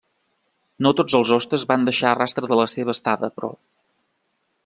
[0.85, 3.51] No tots els hostes van deixar rastre de la seva estada, però.